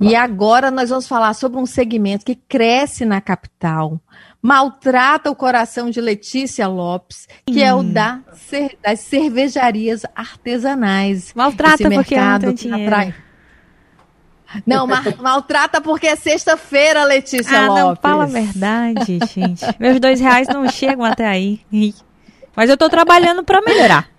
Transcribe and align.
E 0.00 0.16
agora 0.16 0.70
nós 0.70 0.88
vamos 0.88 1.06
falar 1.06 1.34
sobre 1.34 1.58
um 1.58 1.66
segmento 1.66 2.24
que 2.24 2.34
cresce 2.34 3.04
na 3.04 3.20
capital, 3.20 4.00
maltrata 4.40 5.30
o 5.30 5.36
coração 5.36 5.90
de 5.90 6.00
Letícia 6.00 6.66
Lopes, 6.66 7.28
que 7.44 7.62
hum. 7.62 7.66
é 7.66 7.74
o 7.74 7.78
hum. 7.80 7.92
da, 7.92 8.20
das 8.82 9.00
cervejarias 9.00 10.02
artesanais. 10.14 11.34
Maltrata 11.34 11.82
Esse 11.82 11.94
porque 11.94 12.16
não 12.16 12.54
tem. 12.54 12.86
Atrai... 12.86 13.14
Não, 14.66 14.86
maltrata 15.20 15.80
porque 15.80 16.06
é 16.06 16.16
sexta-feira, 16.16 17.04
Letícia 17.04 17.58
ah, 17.58 17.66
Lopes. 17.66 17.84
Não, 17.84 17.96
fala 17.96 18.24
a 18.24 18.26
verdade, 18.26 19.18
gente. 19.32 19.60
Meus 19.78 20.00
dois 20.00 20.18
reais 20.18 20.48
não 20.48 20.66
chegam 20.68 21.04
até 21.04 21.26
aí. 21.26 21.60
Mas 22.56 22.70
eu 22.70 22.76
tô 22.76 22.88
trabalhando 22.88 23.44
para 23.44 23.60
melhorar. 23.60 24.09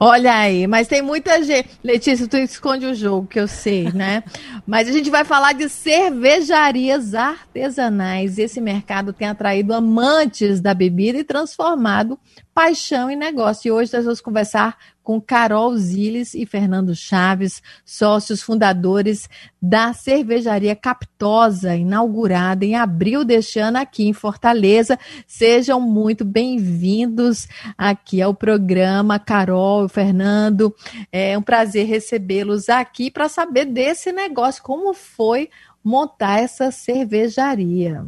Olha 0.00 0.34
aí, 0.34 0.66
mas 0.66 0.88
tem 0.88 1.02
muita 1.02 1.42
gente. 1.42 1.68
Letícia, 1.84 2.26
tu 2.26 2.36
esconde 2.36 2.86
o 2.86 2.94
jogo, 2.94 3.26
que 3.26 3.38
eu 3.38 3.46
sei, 3.46 3.92
né? 3.92 4.22
mas 4.66 4.88
a 4.88 4.92
gente 4.92 5.10
vai 5.10 5.24
falar 5.24 5.52
de 5.52 5.68
cervejarias 5.68 7.14
artesanais. 7.14 8.38
Esse 8.38 8.60
mercado 8.60 9.12
tem 9.12 9.28
atraído 9.28 9.74
amantes 9.74 10.60
da 10.60 10.72
bebida 10.72 11.18
e 11.18 11.24
transformado 11.24 12.18
paixão 12.54 13.10
em 13.10 13.16
negócio. 13.16 13.68
E 13.68 13.70
hoje 13.70 13.92
nós 13.92 14.04
vamos 14.04 14.20
conversar 14.22 14.78
com 15.06 15.20
Carol 15.20 15.76
Ziles 15.76 16.34
e 16.34 16.44
Fernando 16.44 16.92
Chaves, 16.92 17.62
sócios 17.84 18.42
fundadores 18.42 19.28
da 19.62 19.92
cervejaria 19.92 20.74
Captosa, 20.74 21.76
inaugurada 21.76 22.64
em 22.64 22.74
abril 22.74 23.24
deste 23.24 23.60
ano 23.60 23.78
aqui 23.78 24.08
em 24.08 24.12
Fortaleza. 24.12 24.98
Sejam 25.24 25.80
muito 25.80 26.24
bem-vindos 26.24 27.46
aqui 27.78 28.20
ao 28.20 28.34
programa, 28.34 29.16
Carol 29.16 29.88
Fernando. 29.88 30.74
É 31.12 31.38
um 31.38 31.42
prazer 31.42 31.86
recebê-los 31.86 32.68
aqui 32.68 33.08
para 33.08 33.28
saber 33.28 33.66
desse 33.66 34.10
negócio, 34.10 34.60
como 34.60 34.92
foi 34.92 35.48
montar 35.84 36.40
essa 36.40 36.72
cervejaria. 36.72 38.04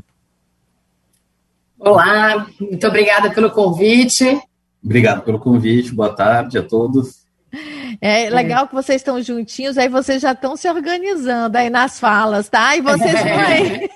Olá, 1.78 2.48
muito 2.58 2.84
obrigada 2.88 3.30
pelo 3.30 3.52
convite. 3.52 4.47
Obrigado 4.84 5.22
pelo 5.22 5.38
convite, 5.38 5.94
boa 5.94 6.14
tarde 6.14 6.58
a 6.58 6.62
todos. 6.62 7.26
É 8.00 8.28
legal 8.30 8.64
é. 8.64 8.68
que 8.68 8.74
vocês 8.74 9.00
estão 9.00 9.20
juntinhos, 9.22 9.78
aí 9.78 9.88
vocês 9.88 10.20
já 10.22 10.32
estão 10.32 10.56
se 10.56 10.68
organizando 10.68 11.56
aí 11.56 11.70
nas 11.70 11.98
falas, 11.98 12.48
tá? 12.48 12.76
E 12.76 12.80
vocês 12.80 13.14
aí. 13.16 13.90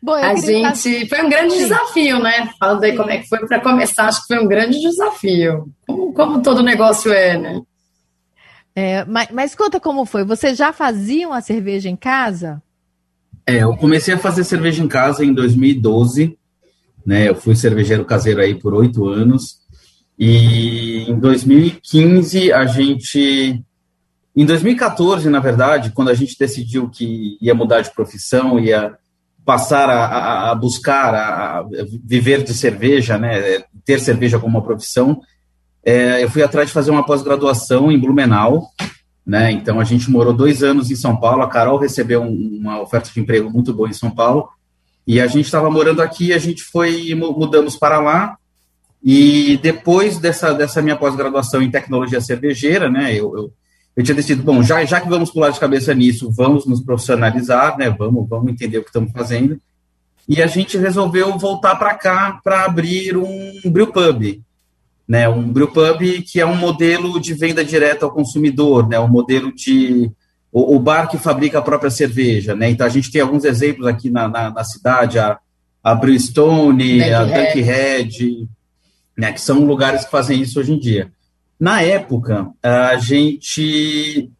Bom, 0.00 0.14
a 0.14 0.34
gente 0.36 1.08
foi 1.08 1.22
um 1.22 1.28
grande 1.28 1.58
desafio, 1.58 2.20
né? 2.20 2.48
Falando 2.58 2.84
aí 2.84 2.96
como 2.96 3.10
é 3.10 3.18
que 3.18 3.28
foi 3.28 3.46
para 3.46 3.60
começar, 3.60 4.06
acho 4.06 4.22
que 4.22 4.34
foi 4.34 4.42
um 4.42 4.48
grande 4.48 4.80
desafio, 4.80 5.68
como, 5.86 6.12
como 6.12 6.42
todo 6.42 6.62
negócio 6.62 7.12
é, 7.12 7.36
né? 7.36 7.60
É, 8.74 9.04
mas, 9.04 9.28
mas 9.30 9.54
conta 9.54 9.78
como 9.78 10.06
foi. 10.06 10.24
Vocês 10.24 10.56
já 10.56 10.72
faziam 10.72 11.32
a 11.32 11.42
cerveja 11.42 11.90
em 11.90 11.96
casa? 11.96 12.62
É, 13.46 13.56
eu 13.58 13.76
comecei 13.76 14.14
a 14.14 14.18
fazer 14.18 14.44
cerveja 14.44 14.82
em 14.82 14.88
casa 14.88 15.24
em 15.24 15.34
2012 15.34 16.38
né? 17.04 17.28
Eu 17.28 17.34
fui 17.34 17.54
cervejeiro 17.54 18.04
caseiro 18.04 18.40
aí 18.40 18.54
por 18.54 18.74
oito 18.74 19.08
anos 19.08 19.62
e 20.18 21.04
em 21.08 21.18
2015 21.18 22.52
a 22.52 22.66
gente, 22.66 23.62
em 24.36 24.46
2014 24.46 25.28
na 25.28 25.40
verdade, 25.40 25.92
quando 25.92 26.10
a 26.10 26.14
gente 26.14 26.38
decidiu 26.38 26.88
que 26.88 27.36
ia 27.40 27.54
mudar 27.54 27.80
de 27.80 27.92
profissão, 27.92 28.58
ia 28.58 28.96
passar 29.44 29.90
a, 29.90 30.50
a 30.50 30.54
buscar 30.54 31.14
a, 31.14 31.58
a, 31.58 31.66
viver 32.04 32.42
de 32.42 32.54
cerveja, 32.54 33.18
né? 33.18 33.64
Ter 33.84 33.98
cerveja 33.98 34.38
como 34.38 34.56
uma 34.56 34.64
profissão, 34.64 35.20
é, 35.84 36.22
eu 36.22 36.30
fui 36.30 36.42
atrás 36.42 36.68
de 36.68 36.74
fazer 36.74 36.92
uma 36.92 37.04
pós-graduação 37.04 37.90
em 37.90 37.98
Blumenau, 37.98 38.68
né? 39.26 39.50
Então 39.50 39.80
a 39.80 39.84
gente 39.84 40.10
morou 40.10 40.32
dois 40.32 40.62
anos 40.62 40.90
em 40.90 40.96
São 40.96 41.16
Paulo. 41.16 41.42
A 41.42 41.48
Carol 41.48 41.78
recebeu 41.78 42.22
um, 42.22 42.58
uma 42.60 42.80
oferta 42.80 43.10
de 43.12 43.20
emprego 43.20 43.50
muito 43.50 43.74
boa 43.74 43.88
em 43.88 43.92
São 43.92 44.10
Paulo 44.10 44.48
e 45.06 45.20
a 45.20 45.26
gente 45.26 45.46
estava 45.46 45.70
morando 45.70 46.00
aqui, 46.00 46.32
a 46.32 46.38
gente 46.38 46.62
foi, 46.62 47.14
mudamos 47.14 47.76
para 47.76 48.00
lá, 48.00 48.36
e 49.02 49.58
depois 49.62 50.18
dessa, 50.18 50.52
dessa 50.54 50.80
minha 50.80 50.96
pós-graduação 50.96 51.60
em 51.60 51.70
tecnologia 51.70 52.20
cervejeira, 52.20 52.88
né, 52.88 53.12
eu, 53.12 53.36
eu, 53.36 53.52
eu, 53.96 54.04
tinha 54.04 54.14
decidido, 54.14 54.44
bom, 54.44 54.62
já, 54.62 54.84
já 54.84 55.00
que 55.00 55.08
vamos 55.08 55.30
pular 55.30 55.50
de 55.50 55.58
cabeça 55.58 55.92
nisso, 55.92 56.30
vamos 56.30 56.66
nos 56.66 56.80
profissionalizar, 56.80 57.76
né, 57.76 57.90
vamos, 57.90 58.28
vamos 58.28 58.52
entender 58.52 58.78
o 58.78 58.82
que 58.82 58.90
estamos 58.90 59.10
fazendo, 59.10 59.60
e 60.28 60.40
a 60.40 60.46
gente 60.46 60.78
resolveu 60.78 61.36
voltar 61.36 61.74
para 61.74 61.94
cá 61.94 62.40
para 62.44 62.64
abrir 62.64 63.16
um 63.16 63.60
brewpub, 63.64 64.40
né, 65.08 65.28
um 65.28 65.42
brewpub 65.52 66.22
que 66.22 66.40
é 66.40 66.46
um 66.46 66.54
modelo 66.54 67.20
de 67.20 67.34
venda 67.34 67.64
direta 67.64 68.06
ao 68.06 68.12
consumidor, 68.12 68.88
né, 68.88 69.00
um 69.00 69.08
modelo 69.08 69.52
de 69.52 70.12
o, 70.52 70.76
o, 70.76 70.78
bar 70.78 71.08
que 71.08 71.16
fabrica 71.16 71.58
a 71.58 71.62
própria 71.62 71.90
cerveja, 71.90 72.54
né? 72.54 72.68
Então 72.68 72.86
a 72.86 72.90
gente 72.90 73.10
tem 73.10 73.22
alguns 73.22 73.44
exemplos 73.44 73.86
aqui 73.86 74.10
na, 74.10 74.28
na, 74.28 74.50
na 74.50 74.64
cidade, 74.64 75.18
a, 75.18 75.38
a 75.82 75.94
Brewstone, 75.94 77.02
a 77.02 77.24
Dunkhead, 77.24 78.48
né? 79.16 79.32
Que 79.32 79.40
são 79.40 79.64
lugares 79.64 80.04
que 80.04 80.10
fazem 80.10 80.40
isso 80.40 80.60
hoje 80.60 80.72
em 80.72 80.78
dia. 80.78 81.10
Na 81.58 81.80
época, 81.80 82.50
a 82.62 82.96
gente 82.96 84.30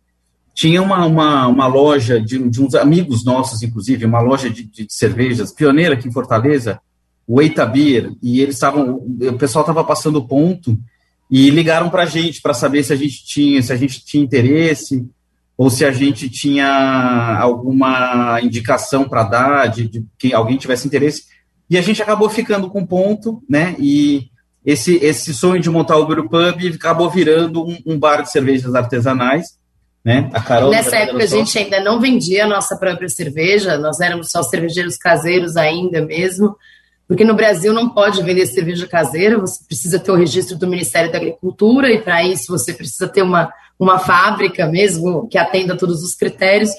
tinha 0.54 0.82
uma, 0.82 1.06
uma, 1.06 1.46
uma 1.46 1.66
loja 1.66 2.20
de, 2.20 2.38
de 2.48 2.60
uns 2.60 2.74
amigos 2.74 3.24
nossos, 3.24 3.62
inclusive, 3.62 4.04
uma 4.04 4.20
loja 4.20 4.50
de, 4.50 4.64
de 4.64 4.86
cervejas 4.90 5.52
pioneira 5.52 5.94
aqui 5.94 6.08
em 6.08 6.12
Fortaleza, 6.12 6.78
o 7.26 7.40
Eita 7.40 7.64
Beer, 7.64 8.12
e 8.22 8.40
eles 8.40 8.56
estavam, 8.56 8.96
o 8.96 9.38
pessoal 9.38 9.62
estava 9.62 9.82
passando 9.82 10.26
ponto 10.26 10.76
e 11.30 11.48
ligaram 11.48 11.88
para 11.88 12.02
a 12.02 12.06
gente 12.06 12.42
para 12.42 12.52
saber 12.52 12.82
se 12.82 12.92
a 12.92 12.96
gente 12.96 13.24
tinha, 13.24 13.62
se 13.62 13.72
a 13.72 13.76
gente 13.76 14.04
tinha 14.04 14.22
interesse 14.22 15.08
ou 15.56 15.70
se 15.70 15.84
a 15.84 15.92
gente 15.92 16.28
tinha 16.28 17.38
alguma 17.40 18.40
indicação 18.42 19.08
para 19.08 19.22
dar, 19.22 19.66
de, 19.68 19.88
de, 19.88 20.04
que 20.18 20.32
alguém 20.32 20.56
tivesse 20.56 20.86
interesse. 20.86 21.24
E 21.68 21.78
a 21.78 21.82
gente 21.82 22.02
acabou 22.02 22.28
ficando 22.28 22.68
com 22.68 22.84
ponto, 22.84 23.42
né? 23.48 23.76
E 23.78 24.30
esse, 24.64 24.96
esse 24.96 25.34
sonho 25.34 25.60
de 25.60 25.70
montar 25.70 25.96
o 25.96 26.06
Pub 26.06 26.74
acabou 26.74 27.10
virando 27.10 27.64
um, 27.64 27.78
um, 27.86 27.98
bar 27.98 28.22
de 28.22 28.30
cervejas 28.30 28.74
artesanais. 28.74 29.58
Né? 30.04 30.30
A 30.32 30.40
Carol 30.40 30.70
Nessa 30.70 30.96
época 30.96 31.22
a 31.22 31.26
gente 31.26 31.56
ainda 31.58 31.80
não 31.80 32.00
vendia 32.00 32.44
a 32.44 32.48
nossa 32.48 32.76
própria 32.76 33.08
cerveja, 33.08 33.78
nós 33.78 34.00
éramos 34.00 34.30
só 34.30 34.42
cervejeiros 34.42 34.96
caseiros 34.96 35.56
ainda 35.56 36.04
mesmo, 36.04 36.56
porque 37.06 37.24
no 37.24 37.34
Brasil 37.34 37.72
não 37.72 37.88
pode 37.88 38.22
vender 38.22 38.46
cerveja 38.46 38.86
caseira, 38.86 39.38
você 39.38 39.64
precisa 39.64 39.98
ter 39.98 40.10
o 40.10 40.16
registro 40.16 40.56
do 40.56 40.66
Ministério 40.66 41.12
da 41.12 41.18
Agricultura 41.18 41.90
e 41.90 42.00
para 42.00 42.24
isso 42.24 42.50
você 42.50 42.72
precisa 42.72 43.06
ter 43.06 43.22
uma 43.22 43.52
uma 43.82 43.98
fábrica 43.98 44.66
mesmo 44.66 45.26
que 45.28 45.36
atenda 45.36 45.76
todos 45.76 46.04
os 46.04 46.14
critérios. 46.14 46.70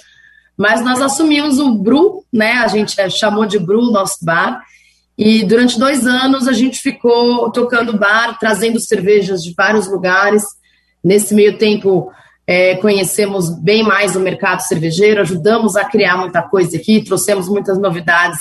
Mas 0.57 0.81
nós 0.81 1.01
assumimos 1.01 1.59
o 1.59 1.75
Bru, 1.75 2.23
né? 2.31 2.53
A 2.53 2.67
gente 2.67 2.99
é, 2.99 3.09
chamou 3.09 3.45
de 3.45 3.59
Bru 3.59 3.91
nosso 3.91 4.23
bar. 4.23 4.61
E 5.17 5.43
durante 5.43 5.77
dois 5.77 6.07
anos 6.07 6.47
a 6.47 6.53
gente 6.53 6.79
ficou 6.79 7.51
tocando 7.51 7.97
bar, 7.97 8.39
trazendo 8.39 8.79
cervejas 8.79 9.43
de 9.43 9.53
vários 9.53 9.87
lugares. 9.87 10.43
Nesse 11.03 11.35
meio 11.35 11.57
tempo, 11.57 12.09
é, 12.47 12.75
conhecemos 12.77 13.49
bem 13.49 13.83
mais 13.83 14.15
o 14.15 14.21
mercado 14.21 14.61
cervejeiro, 14.61 15.19
ajudamos 15.19 15.75
a 15.75 15.83
criar 15.83 16.15
muita 16.15 16.41
coisa 16.41 16.77
aqui, 16.77 17.03
trouxemos 17.03 17.49
muitas 17.49 17.77
novidades 17.77 18.39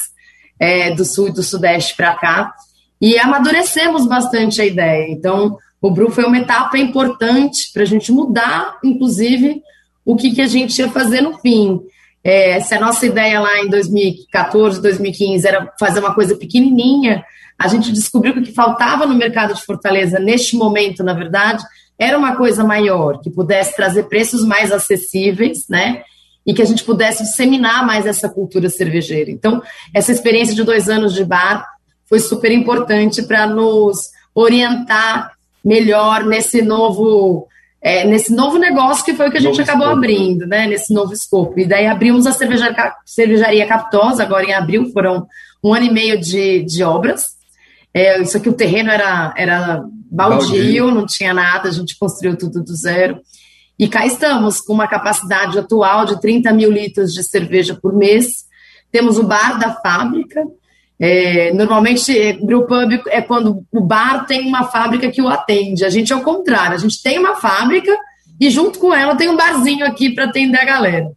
é, 0.60 0.94
do 0.94 1.04
sul 1.04 1.28
e 1.28 1.32
do 1.32 1.42
sudeste 1.42 1.96
para 1.96 2.14
cá 2.14 2.54
e 3.00 3.18
amadurecemos 3.18 4.06
bastante 4.06 4.62
a 4.62 4.64
ideia. 4.64 5.10
Então, 5.10 5.58
o 5.82 5.90
Bru 5.90 6.10
foi 6.12 6.24
uma 6.24 6.38
etapa 6.38 6.78
importante 6.78 7.72
para 7.72 7.82
a 7.82 7.86
gente 7.86 8.12
mudar, 8.12 8.78
inclusive, 8.84 9.60
o 10.04 10.14
que, 10.14 10.30
que 10.30 10.40
a 10.40 10.46
gente 10.46 10.78
ia 10.78 10.88
fazer 10.88 11.20
no 11.20 11.36
fim. 11.38 11.80
É, 12.22 12.60
se 12.60 12.72
a 12.72 12.80
nossa 12.80 13.04
ideia 13.04 13.40
lá 13.40 13.58
em 13.58 13.68
2014, 13.68 14.80
2015 14.80 15.46
era 15.46 15.72
fazer 15.78 15.98
uma 15.98 16.14
coisa 16.14 16.36
pequenininha, 16.36 17.24
a 17.58 17.66
gente 17.66 17.90
descobriu 17.90 18.32
que 18.32 18.38
o 18.38 18.42
que 18.44 18.52
faltava 18.52 19.06
no 19.06 19.16
mercado 19.16 19.54
de 19.54 19.64
Fortaleza, 19.64 20.20
neste 20.20 20.56
momento, 20.56 21.02
na 21.02 21.14
verdade, 21.14 21.64
era 21.98 22.16
uma 22.16 22.36
coisa 22.36 22.62
maior, 22.62 23.20
que 23.20 23.28
pudesse 23.28 23.74
trazer 23.74 24.04
preços 24.04 24.44
mais 24.44 24.70
acessíveis, 24.70 25.66
né? 25.68 26.02
E 26.46 26.54
que 26.54 26.62
a 26.62 26.64
gente 26.64 26.84
pudesse 26.84 27.24
disseminar 27.24 27.84
mais 27.84 28.06
essa 28.06 28.28
cultura 28.28 28.68
cervejeira. 28.68 29.30
Então, 29.30 29.60
essa 29.92 30.12
experiência 30.12 30.54
de 30.54 30.62
dois 30.62 30.88
anos 30.88 31.12
de 31.12 31.24
bar 31.24 31.66
foi 32.08 32.20
super 32.20 32.52
importante 32.52 33.22
para 33.22 33.46
nos 33.46 34.10
orientar 34.34 35.32
melhor 35.64 36.24
nesse 36.24 36.62
novo 36.62 37.48
é, 37.82 38.04
nesse 38.04 38.32
novo 38.32 38.58
negócio 38.58 39.04
que 39.04 39.14
foi 39.14 39.28
o 39.28 39.30
que 39.30 39.38
a 39.38 39.40
gente 39.40 39.58
novo 39.58 39.62
acabou 39.62 39.86
escopo. 39.88 39.98
abrindo, 39.98 40.46
né? 40.46 40.68
Nesse 40.68 40.94
novo 40.94 41.12
escopo. 41.12 41.58
E 41.58 41.66
daí 41.66 41.86
abrimos 41.86 42.26
a 42.28 42.32
cervejaria, 42.32 42.94
cervejaria 43.04 43.66
Captosa, 43.66 44.22
agora 44.22 44.44
em 44.44 44.54
abril, 44.54 44.90
foram 44.92 45.26
um 45.62 45.74
ano 45.74 45.86
e 45.86 45.92
meio 45.92 46.20
de, 46.20 46.62
de 46.62 46.84
obras. 46.84 47.30
É, 47.92 48.22
isso 48.22 48.36
aqui, 48.36 48.48
o 48.48 48.54
terreno 48.54 48.90
era, 48.90 49.34
era 49.36 49.84
baldio, 50.10 50.48
baldio, 50.48 50.90
não 50.92 51.06
tinha 51.06 51.34
nada, 51.34 51.68
a 51.68 51.72
gente 51.72 51.98
construiu 51.98 52.36
tudo 52.36 52.62
do 52.62 52.74
zero. 52.74 53.20
E 53.76 53.88
cá 53.88 54.06
estamos, 54.06 54.60
com 54.60 54.72
uma 54.72 54.86
capacidade 54.86 55.58
atual 55.58 56.04
de 56.04 56.20
30 56.20 56.52
mil 56.52 56.70
litros 56.70 57.12
de 57.12 57.24
cerveja 57.24 57.74
por 57.74 57.92
mês. 57.92 58.44
Temos 58.92 59.18
o 59.18 59.24
bar 59.24 59.58
da 59.58 59.74
fábrica. 59.74 60.44
É, 61.04 61.52
normalmente, 61.52 62.38
pub 62.46 63.02
é 63.08 63.20
quando 63.20 63.64
o 63.72 63.80
bar 63.80 64.24
tem 64.24 64.46
uma 64.46 64.64
fábrica 64.64 65.10
que 65.10 65.20
o 65.20 65.28
atende. 65.28 65.84
A 65.84 65.90
gente 65.90 66.12
é 66.12 66.16
o 66.16 66.22
contrário, 66.22 66.76
a 66.76 66.78
gente 66.78 67.02
tem 67.02 67.18
uma 67.18 67.34
fábrica 67.34 67.92
e 68.40 68.48
junto 68.48 68.78
com 68.78 68.94
ela 68.94 69.16
tem 69.16 69.28
um 69.28 69.36
barzinho 69.36 69.84
aqui 69.84 70.10
para 70.14 70.26
atender 70.26 70.58
a 70.58 70.64
galera. 70.64 71.10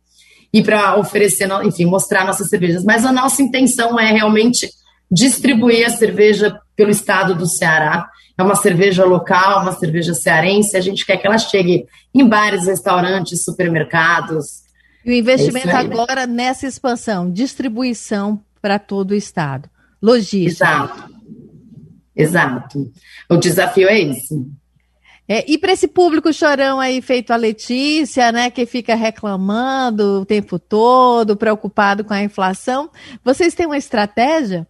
E 0.52 0.64
para 0.64 0.98
oferecer, 0.98 1.48
enfim, 1.64 1.86
mostrar 1.86 2.26
nossas 2.26 2.50
cervejas. 2.50 2.84
Mas 2.84 3.06
a 3.06 3.12
nossa 3.12 3.42
intenção 3.44 4.00
é 4.00 4.12
realmente 4.12 4.70
distribuir 5.12 5.86
a 5.86 5.90
cerveja 5.90 6.58
pelo 6.76 6.90
estado 6.90 7.36
do 7.36 7.46
Ceará 7.46 8.10
é 8.38 8.44
uma 8.44 8.56
cerveja 8.56 9.06
local, 9.06 9.62
uma 9.62 9.72
cerveja 9.72 10.14
cearense, 10.14 10.76
a 10.76 10.82
gente 10.82 11.06
quer 11.06 11.18
que 11.18 11.26
ela 11.26 11.38
chegue 11.38 11.86
em 12.14 12.28
bares, 12.28 12.68
restaurantes, 12.68 13.44
supermercados. 13.44 14.64
E 15.06 15.12
o 15.12 15.14
investimento 15.14 15.70
é 15.70 15.76
agora 15.76 16.28
nessa 16.28 16.68
expansão, 16.68 17.32
distribuição 17.32 18.42
para 18.62 18.78
todo 18.78 19.12
o 19.12 19.16
estado, 19.16 19.70
logística. 20.06 20.66
Exato, 20.66 21.10
exato. 22.16 22.92
O 23.30 23.38
desafio 23.38 23.90
é 23.90 24.00
esse. 24.00 24.46
É, 25.28 25.44
e 25.52 25.58
para 25.58 25.74
esse 25.74 25.88
público 25.88 26.32
chorão 26.32 26.80
aí 26.80 27.02
feito 27.02 27.32
a 27.32 27.36
Letícia, 27.36 28.32
né, 28.32 28.52
que 28.52 28.66
fica 28.68 28.94
reclamando 28.94 30.22
o 30.22 30.26
tempo 30.26 30.60
todo, 30.60 31.36
preocupado 31.36 32.04
com 32.04 32.14
a 32.14 32.22
inflação, 32.22 32.92
vocês 33.24 33.56
têm 33.56 33.66
uma 33.66 33.78
estratégia? 33.78 34.68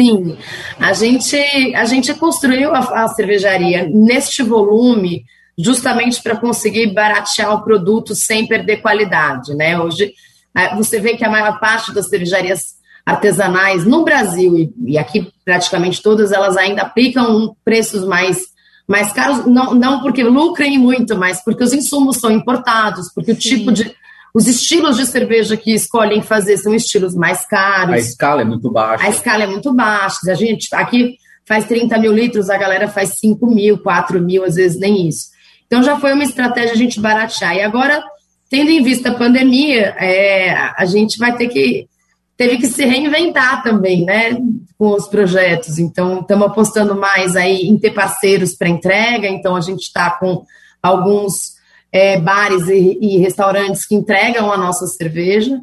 Sim, 0.00 0.36
a 0.80 0.92
gente, 0.94 1.36
a 1.76 1.84
gente 1.84 2.12
construiu 2.14 2.74
a, 2.74 3.04
a 3.04 3.08
cervejaria 3.08 3.88
neste 3.88 4.42
volume 4.42 5.24
justamente 5.56 6.20
para 6.22 6.36
conseguir 6.36 6.92
baratear 6.92 7.54
o 7.54 7.62
produto 7.62 8.14
sem 8.14 8.48
perder 8.48 8.78
qualidade, 8.78 9.54
né? 9.54 9.78
Hoje 9.78 10.12
é, 10.56 10.74
você 10.74 10.98
vê 10.98 11.16
que 11.16 11.24
a 11.24 11.30
maior 11.30 11.60
parte 11.60 11.92
das 11.92 12.08
cervejarias 12.08 12.79
artesanais 13.04 13.84
no 13.84 14.04
Brasil 14.04 14.56
e, 14.56 14.72
e 14.86 14.98
aqui 14.98 15.30
praticamente 15.44 16.02
todas 16.02 16.32
elas 16.32 16.56
ainda 16.56 16.82
aplicam 16.82 17.56
preços 17.64 18.04
mais 18.04 18.50
mais 18.86 19.12
caros, 19.12 19.46
não, 19.46 19.72
não 19.72 20.00
porque 20.00 20.24
lucrem 20.24 20.76
muito, 20.76 21.16
mas 21.16 21.44
porque 21.44 21.62
os 21.62 21.72
insumos 21.72 22.16
são 22.16 22.28
importados, 22.28 23.08
porque 23.14 23.32
Sim. 23.32 23.36
o 23.36 23.40
tipo 23.40 23.72
de 23.72 23.94
os 24.34 24.46
estilos 24.46 24.96
de 24.96 25.06
cerveja 25.06 25.56
que 25.56 25.72
escolhem 25.72 26.22
fazer 26.22 26.56
são 26.56 26.74
estilos 26.74 27.14
mais 27.14 27.46
caros. 27.46 27.94
A 27.94 27.98
escala 27.98 28.42
é 28.42 28.44
muito 28.44 28.70
baixa. 28.70 29.04
A 29.04 29.08
escala 29.08 29.42
é 29.44 29.46
muito 29.46 29.72
baixa. 29.72 30.18
A 30.30 30.34
gente 30.34 30.68
aqui 30.74 31.16
faz 31.46 31.66
30 31.66 31.98
mil 31.98 32.12
litros, 32.12 32.48
a 32.48 32.56
galera 32.56 32.88
faz 32.88 33.18
5 33.18 33.44
mil, 33.46 33.78
4 33.78 34.20
mil, 34.20 34.44
às 34.44 34.54
vezes 34.54 34.78
nem 34.78 35.08
isso. 35.08 35.28
Então 35.66 35.82
já 35.82 35.98
foi 35.98 36.12
uma 36.12 36.24
estratégia 36.24 36.72
a 36.72 36.76
gente 36.76 37.00
baratear. 37.00 37.56
E 37.56 37.62
agora, 37.62 38.02
tendo 38.48 38.70
em 38.70 38.82
vista 38.82 39.10
a 39.10 39.14
pandemia, 39.14 39.94
é, 39.98 40.52
a 40.76 40.84
gente 40.84 41.18
vai 41.18 41.36
ter 41.36 41.48
que 41.48 41.88
teve 42.40 42.56
que 42.56 42.68
se 42.68 42.86
reinventar 42.86 43.62
também, 43.62 44.02
né, 44.06 44.34
com 44.78 44.94
os 44.94 45.06
projetos. 45.06 45.78
Então, 45.78 46.20
estamos 46.20 46.46
apostando 46.46 46.96
mais 46.96 47.36
aí 47.36 47.68
em 47.68 47.78
ter 47.78 47.90
parceiros 47.90 48.54
para 48.54 48.66
entrega. 48.66 49.28
Então, 49.28 49.54
a 49.54 49.60
gente 49.60 49.82
está 49.82 50.10
com 50.12 50.42
alguns 50.82 51.56
é, 51.92 52.18
bares 52.18 52.66
e, 52.66 52.98
e, 52.98 53.18
restaurantes 53.18 53.86
que 53.86 53.94
entregam 53.94 54.50
a 54.50 54.56
nossa 54.56 54.86
cerveja 54.86 55.60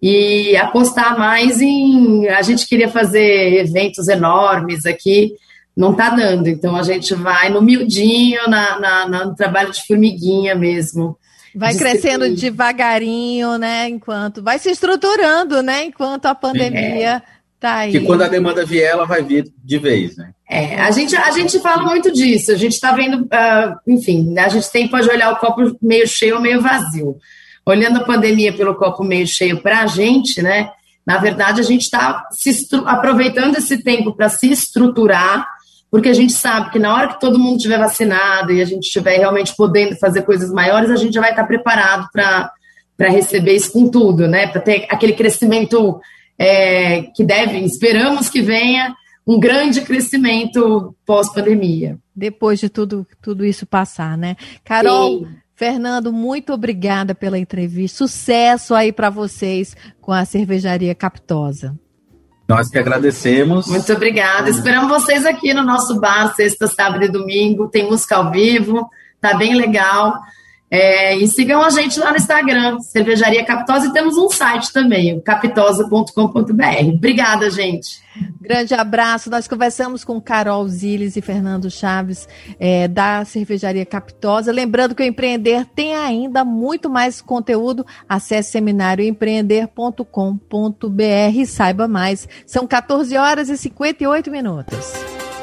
e 0.00 0.56
apostar 0.56 1.18
mais 1.18 1.60
em. 1.60 2.28
A 2.28 2.42
gente 2.42 2.68
queria 2.68 2.88
fazer 2.88 3.54
eventos 3.54 4.06
enormes 4.06 4.86
aqui, 4.86 5.32
não 5.76 5.90
está 5.90 6.10
dando, 6.10 6.46
então 6.48 6.76
a 6.76 6.84
gente 6.84 7.12
vai 7.12 7.50
no 7.50 7.60
miudinho, 7.60 8.48
na, 8.48 8.78
na, 8.78 9.24
no 9.26 9.34
trabalho 9.34 9.72
de 9.72 9.84
formiguinha 9.84 10.54
mesmo. 10.54 11.18
Vai 11.54 11.74
crescendo 11.74 12.34
devagarinho, 12.34 13.56
né? 13.58 13.88
Enquanto 13.88 14.42
vai 14.42 14.58
se 14.58 14.70
estruturando, 14.70 15.62
né? 15.62 15.84
Enquanto 15.84 16.26
a 16.26 16.34
pandemia. 16.34 17.22
É 17.28 17.34
Tá 17.64 17.76
aí. 17.76 17.92
Que 17.92 18.00
quando 18.00 18.20
a 18.20 18.28
demanda 18.28 18.62
vier, 18.66 18.90
ela 18.90 19.06
vai 19.06 19.22
vir 19.22 19.50
de 19.64 19.78
vez, 19.78 20.18
né? 20.18 20.32
É, 20.46 20.78
a 20.82 20.90
gente, 20.90 21.16
a 21.16 21.30
gente 21.30 21.58
fala 21.60 21.82
muito 21.82 22.12
disso. 22.12 22.52
A 22.52 22.56
gente 22.56 22.72
está 22.72 22.92
vendo, 22.92 23.22
uh, 23.22 23.74
enfim, 23.88 24.38
a 24.38 24.50
gente 24.50 24.70
tem 24.70 24.86
pode 24.86 25.08
olhar 25.08 25.32
o 25.32 25.36
copo 25.36 25.74
meio 25.80 26.06
cheio 26.06 26.34
ou 26.34 26.42
meio 26.42 26.60
vazio. 26.60 27.16
Olhando 27.64 28.00
a 28.00 28.04
pandemia 28.04 28.52
pelo 28.52 28.74
copo 28.74 29.02
meio 29.02 29.26
cheio 29.26 29.62
para 29.62 29.80
a 29.80 29.86
gente, 29.86 30.42
né? 30.42 30.68
Na 31.06 31.16
verdade, 31.16 31.62
a 31.62 31.64
gente 31.64 31.84
está 31.84 32.22
aproveitando 32.84 33.56
esse 33.56 33.82
tempo 33.82 34.14
para 34.14 34.28
se 34.28 34.52
estruturar, 34.52 35.46
porque 35.94 36.08
a 36.08 36.12
gente 36.12 36.32
sabe 36.32 36.70
que 36.70 36.78
na 36.80 36.92
hora 36.92 37.06
que 37.06 37.20
todo 37.20 37.38
mundo 37.38 37.58
estiver 37.58 37.78
vacinado 37.78 38.50
e 38.50 38.60
a 38.60 38.64
gente 38.64 38.82
estiver 38.82 39.16
realmente 39.16 39.54
podendo 39.56 39.94
fazer 39.94 40.22
coisas 40.22 40.50
maiores, 40.50 40.90
a 40.90 40.96
gente 40.96 41.14
já 41.14 41.20
vai 41.20 41.30
estar 41.30 41.44
preparado 41.44 42.08
para 42.12 42.50
receber 42.98 43.54
isso 43.54 43.70
com 43.70 43.88
tudo, 43.88 44.26
né? 44.26 44.48
Para 44.48 44.60
ter 44.60 44.88
aquele 44.90 45.12
crescimento 45.12 46.00
é, 46.36 47.02
que 47.14 47.22
deve, 47.22 47.58
esperamos 47.60 48.28
que 48.28 48.42
venha 48.42 48.92
um 49.24 49.38
grande 49.38 49.82
crescimento 49.82 50.96
pós-pandemia. 51.06 51.96
Depois 52.12 52.58
de 52.58 52.68
tudo, 52.68 53.06
tudo 53.22 53.44
isso 53.44 53.64
passar, 53.64 54.18
né? 54.18 54.34
Carol, 54.64 55.20
Sim. 55.20 55.28
Fernando, 55.54 56.12
muito 56.12 56.52
obrigada 56.52 57.14
pela 57.14 57.38
entrevista. 57.38 57.98
Sucesso 57.98 58.74
aí 58.74 58.90
para 58.90 59.10
vocês 59.10 59.76
com 60.00 60.10
a 60.10 60.24
cervejaria 60.24 60.92
Capitosa. 60.92 61.78
Nós 62.46 62.68
que 62.68 62.78
agradecemos. 62.78 63.66
Muito 63.66 63.92
obrigada. 63.92 64.50
Esperamos 64.50 64.88
vocês 64.88 65.24
aqui 65.24 65.54
no 65.54 65.62
nosso 65.62 65.98
bar, 65.98 66.34
sexta, 66.34 66.66
sábado 66.66 67.04
e 67.04 67.08
domingo. 67.08 67.68
Tem 67.68 67.88
música 67.88 68.16
ao 68.16 68.30
vivo, 68.30 68.88
tá 69.20 69.34
bem 69.34 69.54
legal. 69.54 70.20
É, 70.70 71.16
e 71.16 71.28
sigam 71.28 71.62
a 71.62 71.70
gente 71.70 72.00
lá 72.00 72.10
no 72.10 72.16
Instagram, 72.16 72.80
Cervejaria 72.80 73.44
Capitosa, 73.44 73.86
e 73.86 73.92
temos 73.92 74.16
um 74.16 74.28
site 74.28 74.72
também, 74.72 75.20
capitosa.com.br. 75.20 76.94
Obrigada, 76.94 77.50
gente. 77.50 78.02
Grande 78.40 78.74
abraço. 78.74 79.30
Nós 79.30 79.46
conversamos 79.46 80.04
com 80.04 80.20
Carol 80.20 80.66
Ziles 80.68 81.16
e 81.16 81.22
Fernando 81.22 81.70
Chaves 81.70 82.28
é, 82.58 82.88
da 82.88 83.24
Cervejaria 83.24 83.86
Capitosa. 83.86 84.52
Lembrando 84.52 84.94
que 84.94 85.02
o 85.02 85.06
Empreender 85.06 85.66
tem 85.74 85.94
ainda 85.94 86.44
muito 86.44 86.90
mais 86.90 87.20
conteúdo. 87.20 87.84
Acesse 88.08 88.52
seminarioempreender.com.br 88.52 91.34
e 91.34 91.46
saiba 91.46 91.88
mais. 91.88 92.28
São 92.46 92.66
14 92.66 93.16
horas 93.16 93.48
e 93.48 93.56
58 93.56 94.30
minutos. 94.30 95.23